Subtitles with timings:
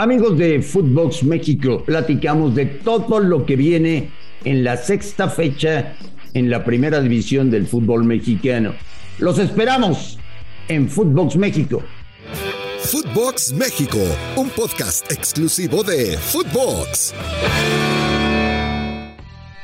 [0.00, 4.10] Amigos de Footbox México, platicamos de todo lo que viene
[4.44, 5.96] en la sexta fecha
[6.34, 8.74] en la primera división del fútbol mexicano.
[9.18, 10.16] Los esperamos
[10.68, 11.82] en Footbox México.
[12.78, 13.98] Footbox México,
[14.36, 17.12] un podcast exclusivo de Footbox.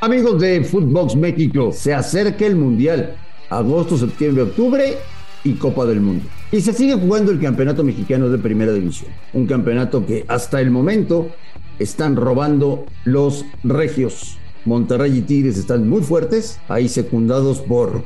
[0.01, 3.15] Amigos de Footbox México, se acerca el Mundial.
[3.51, 4.97] Agosto, septiembre, octubre
[5.45, 6.25] y Copa del Mundo.
[6.51, 9.11] Y se sigue jugando el Campeonato Mexicano de Primera División.
[9.33, 11.29] Un campeonato que hasta el momento
[11.79, 14.39] están robando los regios.
[14.65, 18.05] Monterrey y Tigres están muy fuertes, ahí secundados por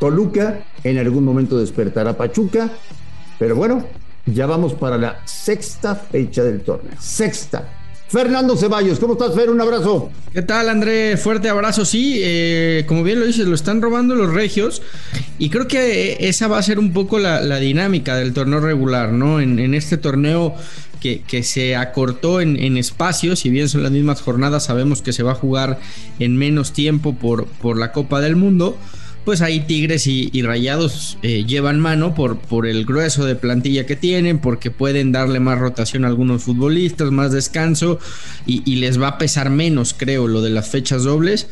[0.00, 0.64] Toluca.
[0.82, 2.72] En algún momento despertará Pachuca.
[3.38, 3.84] Pero bueno,
[4.26, 6.94] ya vamos para la sexta fecha del torneo.
[6.98, 7.81] Sexta.
[8.12, 9.48] Fernando Ceballos, ¿cómo estás, Fer?
[9.48, 10.10] Un abrazo.
[10.34, 11.16] ¿Qué tal, André?
[11.16, 11.86] Fuerte abrazo.
[11.86, 14.82] Sí, eh, como bien lo dices, lo están robando los regios.
[15.38, 19.40] Y creo que esa va a ser un poco la, dinámica del torneo regular, ¿no?
[19.40, 20.54] En, este torneo
[21.00, 25.22] que, se acortó en, en espacios, si bien son las mismas jornadas, sabemos que se
[25.22, 25.80] va a jugar
[26.18, 28.76] en menos tiempo por, por la Copa del Mundo
[29.24, 33.96] pues ahí Tigres y, Rayados eh, llevan mano por, por el grueso de plantilla que
[33.96, 37.98] tienen, porque pueden darle más rotación a algunos futbolistas, más descanso
[38.46, 41.48] y, les va a pesar menos, creo, lo de las fechas dobles.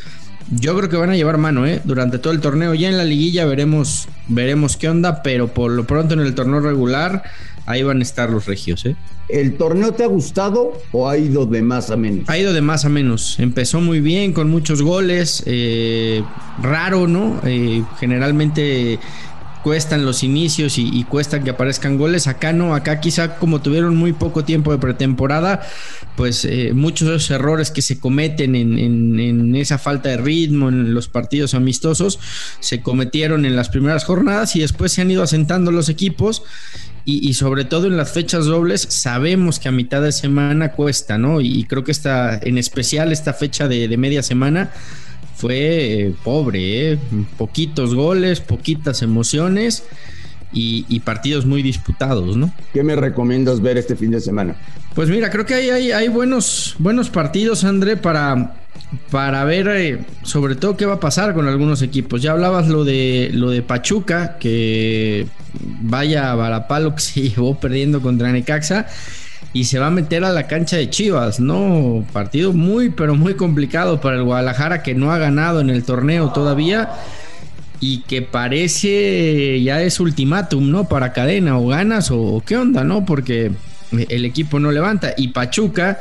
[0.50, 1.80] Yo creo que van a llevar mano, ¿eh?
[1.84, 2.74] Durante todo el torneo.
[2.74, 6.58] Ya en la liguilla veremos, veremos qué onda, pero por lo pronto en el torneo
[6.58, 7.22] regular,
[7.70, 8.96] ahí van a estar los regios, ¿eh?
[9.28, 12.28] ¿El torneo te ha gustado o ha ido de más a menos?
[12.28, 13.38] Ha ido de más a menos.
[13.38, 15.44] Empezó muy bien, con muchos goles.
[15.46, 16.22] Eh,
[16.60, 17.40] raro, ¿no?
[17.44, 18.98] Eh, generalmente
[19.62, 22.26] cuestan los inicios y, y, cuestan que aparezcan goles.
[22.26, 25.60] Acá no, acá quizá como tuvieron muy poco tiempo de pretemporada,
[26.16, 30.68] pues eh, muchos de esos errores que se cometen en, en, esa falta de ritmo
[30.68, 32.18] en los partidos amistosos
[32.60, 36.42] se cometieron en las primeras jornadas y después se han ido asentando los equipos
[37.04, 41.40] y, sobre todo en las fechas dobles sabemos que a mitad de semana cuesta, ¿no?
[41.40, 44.70] Y, creo que esta, en especial esta fecha de, media semana
[45.34, 46.98] fue eh, pobre, ¿eh?
[47.38, 49.84] poquitos goles, poquitas emociones
[50.52, 52.52] y, partidos muy disputados, ¿no?
[52.72, 54.56] ¿Qué me recomiendas ver este fin de semana?
[54.94, 58.59] Pues mira, creo que hay, hay, hay buenos, buenos partidos, André, para,
[59.10, 62.22] para ver eh, sobre todo qué va a pasar con algunos equipos.
[62.22, 65.26] Ya hablabas lo de lo de Pachuca, que
[65.82, 68.86] vaya a Barapalo que se llevó perdiendo contra Necaxa
[69.52, 72.04] y se va a meter a la cancha de Chivas, ¿no?
[72.12, 76.30] Partido muy, pero muy complicado para el Guadalajara que no ha ganado en el torneo
[76.30, 76.90] todavía
[77.80, 80.88] y que parece ya es ultimátum, ¿no?
[80.88, 83.04] Para cadena, o ganas o qué onda, ¿no?
[83.04, 83.50] Porque
[83.92, 85.98] el equipo no levanta y Pachuca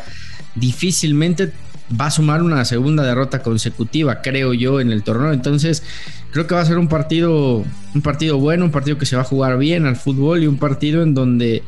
[0.55, 1.51] difícilmente
[1.99, 5.31] va a sumar una segunda derrota consecutiva, creo yo, en el torneo.
[5.31, 5.83] Entonces,
[6.31, 7.63] creo que va a ser un partido,
[7.95, 10.57] un partido bueno, un partido que se va a jugar bien al fútbol y un
[10.57, 11.63] partido en donde,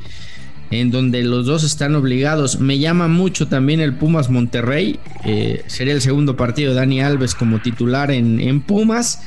[0.70, 2.60] en donde los dos están obligados.
[2.60, 5.00] Me llama mucho también el Pumas Monterrey.
[5.26, 9.22] Eh, sería el segundo partido de Dani Alves como titular en, Pumas.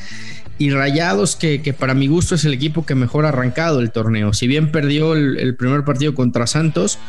[0.57, 4.33] Y Rayados, que, para mi gusto es el equipo que mejor ha arrancado el torneo.
[4.33, 7.01] Si bien perdió el primer partido contra Santos,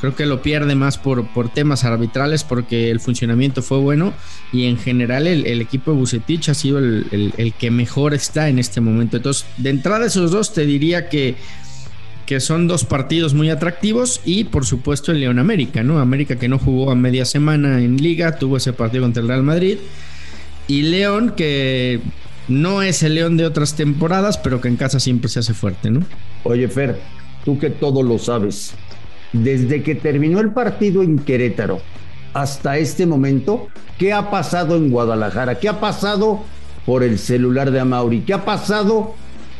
[0.00, 4.12] Creo que lo pierde más por, por temas arbitrales porque el funcionamiento fue bueno
[4.52, 8.80] y en general el, equipo de Bucetich ha sido el, que mejor está en este
[8.80, 9.16] momento.
[9.16, 11.36] Entonces, de entrada esos dos te diría que,
[12.26, 15.98] que son dos partidos muy atractivos y por supuesto el León América, ¿no?
[15.98, 19.42] América que no jugó a media semana en liga, tuvo ese partido contra el Real
[19.42, 19.78] Madrid
[20.68, 22.00] y León que
[22.48, 25.90] no es el León de otras temporadas, pero que en casa siempre se hace fuerte,
[25.90, 26.00] ¿no?
[26.44, 27.00] Oye, Fer,
[27.44, 28.74] tú que todo lo sabes,
[29.32, 31.80] desde que terminó el partido en Querétaro
[32.36, 33.68] hasta este momento,
[33.98, 35.58] ¿qué ha pasado en Guadalajara?
[35.58, 36.44] ¿Qué ha pasado
[36.84, 38.20] por el celular de Amauri?
[38.20, 39.14] ¿Qué ha pasado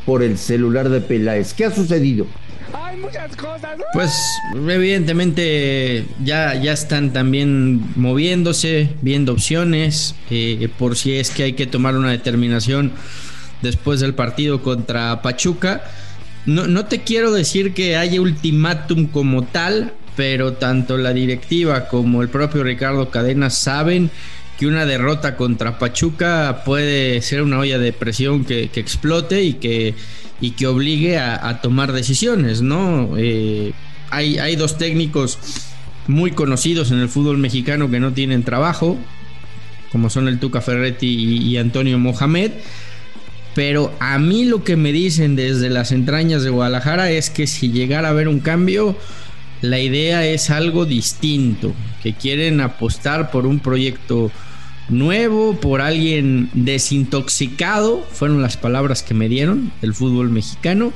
[0.05, 1.55] por el celular de Peláez?
[1.55, 2.27] ¿Qué ha sucedido?
[2.75, 3.79] Hay muchas cosas.
[3.95, 4.13] Pues
[4.55, 11.67] evidentemente ya, ya están también moviéndose, viendo opciones, eh, por si es que hay que
[11.67, 12.93] tomar una determinación
[13.63, 15.83] después del partido contra Pachuca
[16.47, 22.29] no, te quiero decir que haya ultimátum como tal, pero tanto la directiva como el
[22.29, 24.11] propio Ricardo Cadena saben
[24.59, 29.95] que una derrota contra Pachuca puede ser una olla de presión que, explote y que,
[30.41, 33.11] y que obligue a, tomar decisiones, ¿no?
[33.19, 33.73] Eh,
[34.11, 35.39] hay, hay, dos técnicos
[36.07, 38.97] muy conocidos en el fútbol mexicano que no tienen trabajo,
[39.91, 42.53] como son el Tuca Ferretti y, Antonio Mohamed.
[43.57, 47.71] Pero a mí lo que me dicen desde las entrañas de Guadalajara es que si
[47.71, 48.95] llegara a haber un cambio,
[49.63, 51.73] la idea es algo distinto,
[52.03, 54.31] que quieren apostar por un proyecto
[54.91, 60.93] nuevo, por alguien desintoxicado, fueron las palabras que me dieron del fútbol mexicano,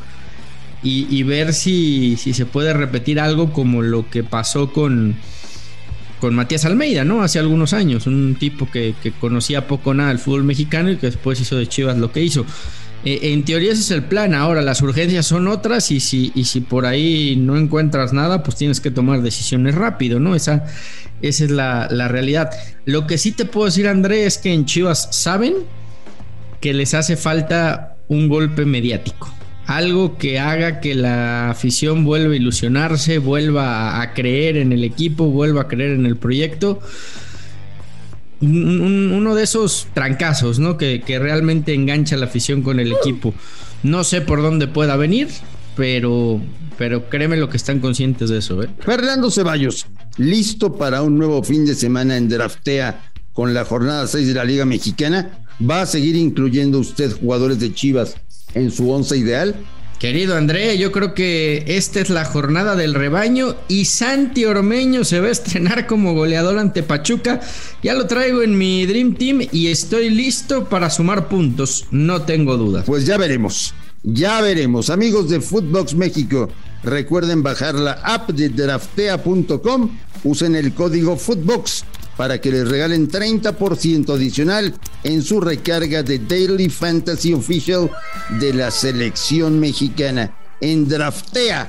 [0.82, 5.16] y, ver si, si, se puede repetir algo como lo que pasó con,
[6.20, 7.22] con Matías Almeida, ¿no?
[7.22, 11.40] Hace algunos años, un tipo que, conocía poco nada del fútbol mexicano y que después
[11.40, 12.44] hizo de Chivas lo que hizo.
[13.04, 16.84] Eh, en teoría ese es el plan, ahora las urgencias son otras y si, por
[16.84, 20.34] ahí no encuentras nada, pues tienes que tomar decisiones rápido, ¿no?
[20.34, 20.66] Esa,
[21.22, 22.50] esa es la, la realidad.
[22.84, 25.54] Lo que sí te puedo decir, André, es que en Chivas saben
[26.60, 32.36] que les hace falta un golpe mediático algo que haga que la afición vuelva a
[32.36, 36.80] ilusionarse, vuelva a creer en el equipo, vuelva a creer en el proyecto.
[38.40, 40.76] uno de esos trancazos, ¿no?
[40.76, 43.34] Que, realmente engancha la afición con el equipo.
[43.82, 45.28] No sé por dónde pueda venir,
[45.76, 46.40] pero,
[46.76, 48.62] pero créeme lo que están conscientes de eso.
[48.62, 48.68] ¿eh?
[48.80, 49.86] Fernando Ceballos,
[50.16, 54.44] listo para un nuevo fin de semana en Draftea con la jornada 6 de la
[54.44, 55.46] Liga Mexicana.
[55.62, 58.16] ¿Va a seguir incluyendo usted jugadores de Chivas
[58.54, 59.54] en su once ideal?
[60.00, 65.20] Querido André, yo creo que esta es la jornada del rebaño y Santi Ormeño se
[65.20, 67.40] va a estrenar como goleador ante Pachuca.
[67.82, 72.56] Ya lo traigo en mi Dream Team y estoy listo para sumar puntos, no tengo
[72.56, 72.84] dudas.
[72.86, 74.88] Pues ya veremos, ya veremos.
[74.88, 76.48] Amigos de Footbox México,
[76.82, 81.84] recuerden bajar la app de draftea.com, usen el código Footbox
[82.20, 84.74] para que les regalen 30% adicional
[85.04, 87.90] en su recarga de Daily Fantasy Official
[88.38, 91.68] de la selección mexicana en draftea.com.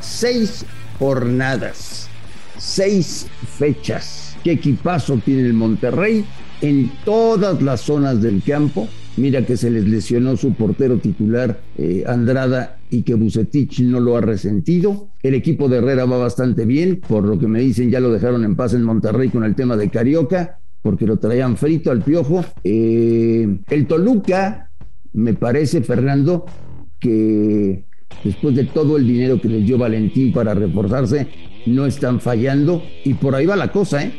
[0.00, 0.64] Seis
[0.98, 2.08] jornadas,
[2.56, 3.26] seis
[3.58, 4.34] fechas.
[4.42, 6.24] ¿Qué equipazo tiene el Monterrey
[6.62, 8.88] en todas las zonas del campo?
[9.20, 14.16] Mira que se les lesionó su portero titular eh, Andrada y que Bucetich no lo
[14.16, 15.08] ha resentido.
[15.22, 18.44] El equipo de Herrera va bastante bien, por lo que me dicen ya lo dejaron
[18.44, 22.42] en paz en Monterrey con el tema de Carioca, porque lo traían frito al piojo.
[22.64, 24.70] Eh, el Toluca,
[25.12, 26.46] me parece, Fernando,
[26.98, 27.84] que
[28.24, 31.26] después de todo el dinero que les dio Valentín para reforzarse,
[31.66, 34.12] no están fallando y por ahí va la cosa, ¿eh?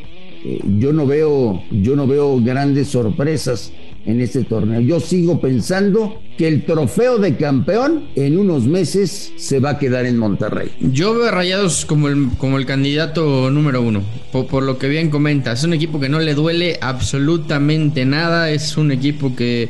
[0.46, 3.74] eh yo no veo, yo no veo grandes sorpresas
[4.06, 4.82] en este torneo.
[4.82, 10.06] Yo sigo pensando que el trofeo de campeón en unos meses se va a quedar
[10.06, 10.72] en Monterrey.
[10.80, 14.02] Yo veo a Rayados como el, como el candidato número uno,
[14.32, 15.52] por, lo que bien comenta.
[15.52, 19.70] Es un equipo que no le duele absolutamente nada, es un equipo que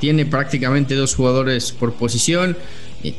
[0.00, 2.56] tiene prácticamente dos jugadores por posición.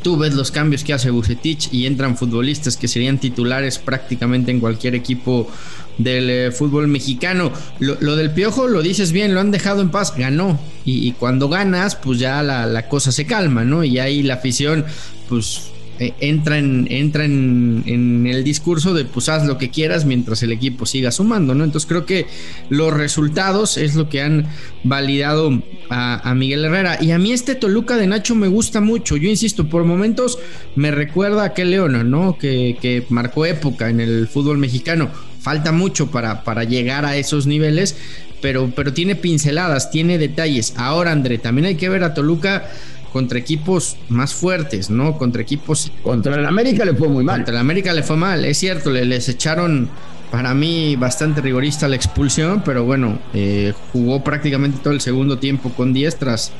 [0.01, 4.61] Tú ves los cambios que hace Bucetich y entran futbolistas que serían titulares prácticamente en
[4.61, 5.49] cualquier equipo
[5.97, 7.51] del eh, fútbol mexicano.
[7.79, 10.59] Lo, del Piojo lo dices bien, lo han dejado en paz, ganó.
[10.85, 13.83] Y, cuando ganas, pues ya la, la, cosa se calma, ¿no?
[13.83, 14.85] Y ahí la afición,
[15.29, 20.41] pues eh, entra, en, entra en, el discurso de pues haz lo que quieras mientras
[20.41, 21.63] el equipo siga sumando, ¿no?
[21.63, 22.25] Entonces creo que
[22.69, 24.47] los resultados es lo que han
[24.83, 26.97] validado a, Miguel Herrera.
[26.99, 29.17] Y a mí este Toluca de Nacho me gusta mucho.
[29.17, 30.39] Yo insisto, por momentos
[30.75, 32.39] me recuerda a aquel Leona, ¿no?
[32.39, 35.11] Que, que marcó época en el fútbol mexicano.
[35.43, 37.97] Falta mucho para, para llegar a esos niveles,
[38.41, 40.73] pero, pero tiene pinceladas, tiene detalles.
[40.77, 42.69] Ahora, André, también hay que ver a Toluca
[43.11, 45.17] contra equipos más fuertes, ¿no?
[45.17, 45.91] Contra equipos.
[46.01, 47.39] Contra el América le fue muy mal.
[47.39, 49.89] Contra el América le fue mal, es cierto, le, les echaron
[50.31, 55.69] para mí bastante rigorista la expulsión, pero bueno, eh, jugó prácticamente todo el segundo tiempo
[55.73, 56.51] con 10 tras,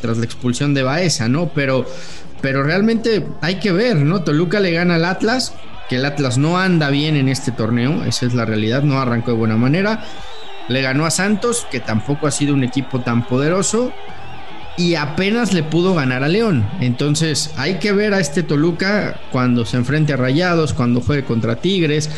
[0.00, 1.52] tras la expulsión de Baeza, ¿no?
[1.54, 1.86] Pero,
[2.40, 4.24] pero realmente hay que ver, ¿no?
[4.24, 5.54] Toluca le gana al Atlas,
[5.90, 9.32] que el Atlas no anda bien en este torneo, esa es la realidad, no arrancó
[9.32, 10.04] de buena manera.
[10.68, 13.92] Le ganó a Santos, que tampoco ha sido un equipo tan poderoso
[14.76, 16.64] y apenas le pudo ganar a León.
[16.80, 21.56] Entonces hay que ver a este Toluca cuando se enfrente a Rayados, cuando juegue contra
[21.56, 22.08] Tigres,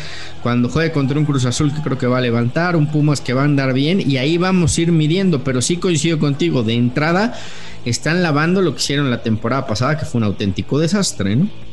[0.43, 3.33] cuando juegue contra un Cruz Azul que creo que va a levantar, un Pumas que
[3.33, 5.43] va a andar bien y ahí vamos a ir midiendo.
[5.43, 7.33] Pero sí coincido contigo, de entrada
[7.85, 11.72] están lavando lo que hicieron la temporada pasada, que fue un auténtico desastre, ¿no?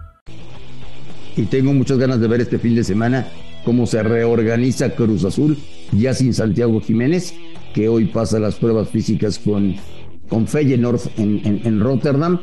[1.35, 3.27] Y tengo muchas ganas de ver este fin de semana
[3.63, 5.57] cómo se reorganiza Cruz Azul,
[5.91, 7.33] ya sin Santiago Jiménez,
[7.73, 9.75] que hoy pasa las pruebas físicas con,
[10.29, 12.39] con Feyenoord en, en Rotterdam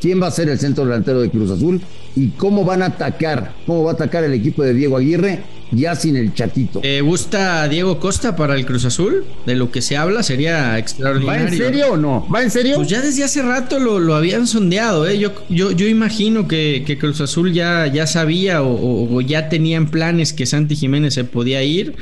[0.00, 1.80] quién va a ser el centro delantero de Cruz Azul
[2.16, 5.94] y cómo van a atacar, cómo va a atacar el equipo de Diego Aguirre ya
[5.94, 6.80] sin el chatito.
[6.80, 9.24] ¿Te gusta Diego Costa para el Cruz Azul?
[9.46, 11.44] De lo que se habla sería extraordinario.
[11.44, 12.26] ¿Va en serio o no?
[12.34, 12.76] ¿Va en serio?
[12.76, 15.18] Pues ya desde hace rato lo, habían sondeado, ¿eh?
[15.18, 20.32] Yo, yo, yo imagino que, Cruz Azul ya, ya sabía o, o, ya tenían planes
[20.32, 21.94] que Santi Jiménez se podía ir.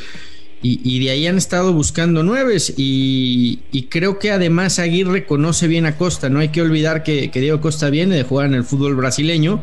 [0.62, 5.96] Y, de ahí han estado buscando nueves y, creo que además Aguirre conoce bien a
[5.96, 6.28] Costa.
[6.28, 9.62] No hay que olvidar que, Diego Costa viene de jugar en el fútbol brasileño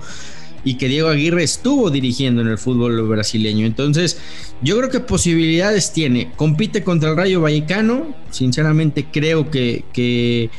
[0.63, 3.65] y que Diego Aguirre estuvo dirigiendo en el fútbol brasileño.
[3.65, 4.17] Entonces,
[4.62, 6.31] yo creo que posibilidades tiene.
[6.38, 8.15] Compite contra el Rayo Vallecano.
[8.29, 10.50] Sinceramente, creo que, que,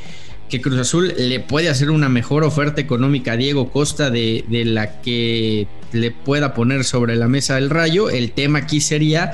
[0.61, 5.01] Cruz Azul le puede hacer una mejor oferta económica a Diego Costa de, de la
[5.01, 8.09] que le pueda poner sobre la mesa el Rayo.
[8.09, 9.33] El tema aquí sería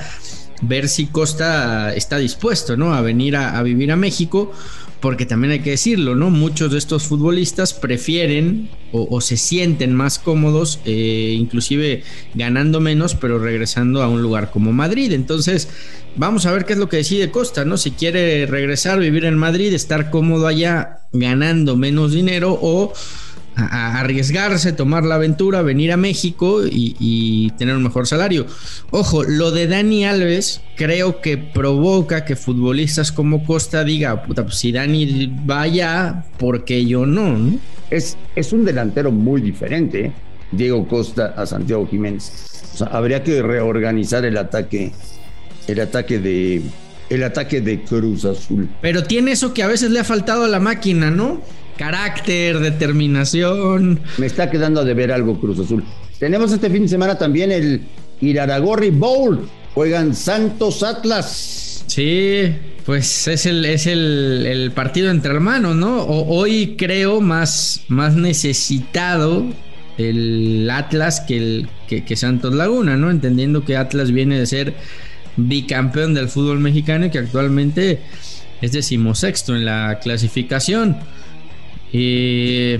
[0.60, 2.94] ver si Costa está dispuesto, ¿no?
[2.94, 4.52] A venir a, vivir a México,
[5.00, 6.30] porque también hay que decirlo, ¿no?
[6.30, 12.02] Muchos de estos futbolistas prefieren o, se sienten más cómodos, eh, inclusive
[12.34, 15.12] ganando menos, pero regresando a un lugar como Madrid.
[15.12, 15.68] Entonces,
[16.16, 17.76] vamos a ver qué es lo que decide Costa, ¿no?
[17.76, 22.92] Si quiere regresar, vivir en Madrid, estar cómodo allá, ganando menos dinero o
[23.56, 28.46] a, arriesgarse, tomar la aventura, venir a México y, tener un mejor salario.
[28.90, 34.56] Ojo, lo de Dani Alves creo que provoca que futbolistas como Costa diga, puta, pues
[34.56, 37.58] si Dani vaya, ¿por qué yo no?
[37.90, 40.12] Es, es un delantero muy diferente, ¿eh?
[40.52, 42.32] Diego Costa a Santiago Jiménez.
[42.74, 44.92] O sea, habría que reorganizar el ataque,
[45.66, 46.62] el ataque de,
[47.08, 48.68] el ataque de Cruz Azul.
[48.80, 51.42] Pero tiene eso que a veces le ha faltado a la máquina, ¿no?
[51.80, 54.00] Carácter, determinación.
[54.18, 55.82] Me está quedando de ver algo Cruz Azul.
[56.18, 57.80] Tenemos este fin de semana también el
[58.20, 59.48] Iraragorri Bowl.
[59.72, 61.82] Juegan Santos Atlas.
[61.86, 66.04] Sí, pues es el, es el, partido entre hermanos, ¿no?
[66.04, 69.46] hoy creo más, más necesitado
[69.96, 73.10] el Atlas que, el, que, Santos Laguna, ¿no?
[73.10, 74.74] Entendiendo que Atlas viene de ser
[75.38, 78.00] bicampeón del fútbol mexicano y que actualmente
[78.60, 80.98] es decimosexto en la clasificación.
[81.92, 82.76] Y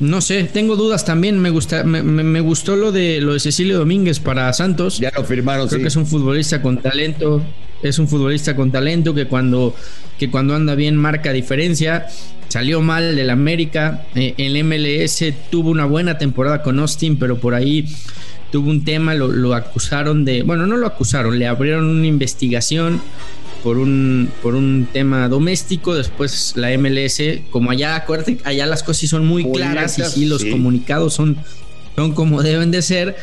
[0.00, 1.38] no sé, tengo dudas también.
[1.38, 4.98] Me, gusta, me, gustó lo de lo de Cecilio Domínguez para Santos.
[4.98, 5.68] Ya lo firmaron.
[5.68, 7.42] Creo que es un futbolista con talento.
[7.82, 9.74] Es un futbolista con talento que cuando,
[10.18, 12.06] que cuando anda bien marca diferencia.
[12.48, 14.06] Salió mal del América.
[14.14, 17.86] Eh, el MLS tuvo una buena temporada con Austin, pero por ahí
[18.50, 19.14] tuvo un tema.
[19.14, 20.42] Lo, lo acusaron de.
[20.42, 23.00] Bueno, no lo acusaron, le abrieron una investigación
[23.64, 29.08] por un, por un tema doméstico, después la MLS, como allá, acuérdate, allá las cosas
[29.08, 31.38] son muy, claras y sí, los comunicados son,
[31.96, 33.16] son como deben de ser.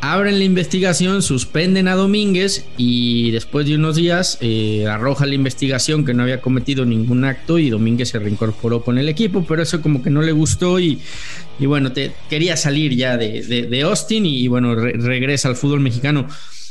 [0.00, 6.04] Abren la investigación, suspenden a Domínguez y después de unos días eh, arroja la investigación
[6.04, 9.82] que no había cometido ningún acto y Domínguez se reincorporó con el equipo, pero eso
[9.82, 11.00] como que no le gustó y,
[11.58, 16.28] y bueno, te, quería salir ya de, de, Austin y, bueno, regresa al fútbol mexicano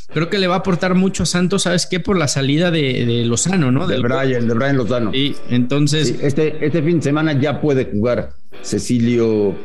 [0.07, 1.99] creo que le va a aportar mucho a Santos, ¿sabes qué?
[1.99, 3.87] Por la salida de, Lozano, ¿no?
[3.87, 5.11] De Brian, de Brian Lozano.
[5.11, 6.15] Sí, entonces.
[6.21, 9.55] este, este fin de semana ya puede jugar Cecilio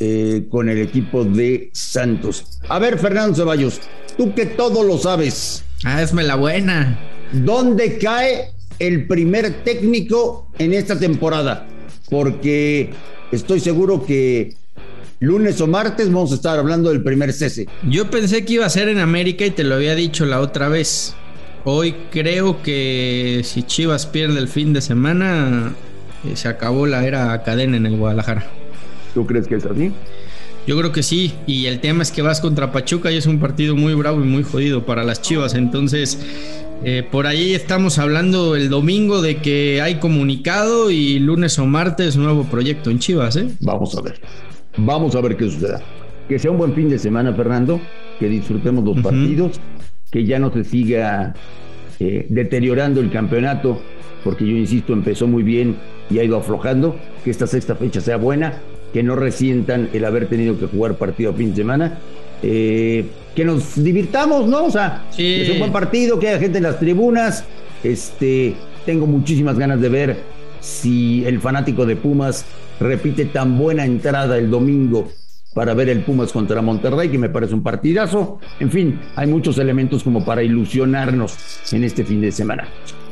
[0.00, 2.60] eh, con el equipo de Santos.
[2.68, 3.80] A ver, Fernando Ceballos,
[4.16, 5.64] tú que todo lo sabes.
[5.84, 6.98] Ah, esme la buena.
[7.32, 11.68] ¿Dónde cae el primer técnico en esta temporada?
[12.10, 12.92] Porque
[13.30, 14.56] estoy seguro que
[15.20, 17.68] lunes o martes vamos a estar hablando del primer cese.
[17.88, 20.68] Yo pensé que iba a ser en América y te lo había dicho la otra
[20.68, 21.14] vez.
[21.64, 25.72] Hoy creo que si Chivas pierde el fin de semana,
[26.24, 28.46] eh, se acabó la era cadena en el Guadalajara.
[29.14, 29.92] ¿Tú crees que es así?
[30.66, 33.38] Yo creo que sí, y el tema es que vas contra Pachuca y es un
[33.38, 36.18] partido muy bravo y muy jodido para las Chivas, entonces
[36.82, 42.16] eh, por ahí estamos hablando el domingo de que hay comunicado y lunes o martes
[42.16, 43.48] nuevo proyecto en Chivas, ¿eh?
[43.60, 44.20] Vamos a ver.
[44.76, 45.80] Vamos a ver qué suceda.
[46.28, 47.80] Que sea un buen fin de semana, Fernando,
[48.18, 49.60] que disfrutemos los partidos,
[50.10, 51.34] que ya no se siga
[52.00, 53.80] eh, deteriorando el campeonato,
[54.22, 55.76] porque yo insisto, empezó muy bien
[56.10, 58.54] y ha ido aflojando, que esta sexta fecha sea buena,
[58.92, 61.98] que no resientan el haber tenido que jugar partido a fin de semana,
[62.42, 64.64] eh, que nos divirtamos, ¿no?
[64.64, 67.44] O sea, que sea un buen partido, que haya gente en las tribunas,
[67.82, 68.54] este,
[68.86, 70.16] tengo muchísimas ganas de ver
[70.60, 72.46] si el fanático de Pumas
[72.80, 75.10] repite tan buena entrada el domingo
[75.54, 78.40] para ver el Pumas contra Monterrey, que me parece un partidazo.
[78.58, 81.36] En fin, hay muchos elementos como para ilusionarnos
[81.72, 82.66] en este fin de semana.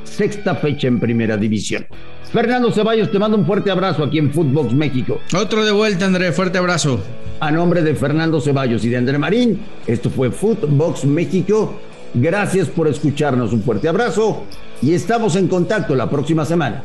[0.04, 1.86] sexta fecha en Primera División.
[2.32, 5.20] Fernando Ceballos, te mando un fuerte abrazo aquí en Footbox México.
[5.34, 7.00] Otro de vuelta, André, fuerte abrazo.
[7.40, 11.80] A nombre de Fernando Ceballos y de André Marín, esto fue Footbox México.
[12.14, 14.44] Gracias por escucharnos, un fuerte abrazo
[14.82, 16.84] y estamos en contacto la próxima semana.